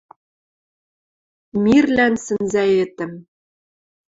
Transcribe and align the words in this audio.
Мирлӓн 1.63 2.13
сӹнзӓэтӹм. 2.23 3.13